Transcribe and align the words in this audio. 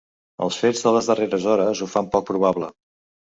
Els 0.45 0.55
fets 0.61 0.79
de 0.85 0.93
les 0.95 1.09
darreres 1.11 1.45
hores 1.51 1.83
ho 1.87 1.91
fan 1.97 2.09
poc 2.17 2.27
probable. 2.31 2.73